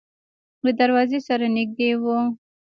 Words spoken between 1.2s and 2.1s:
سره نږدې و.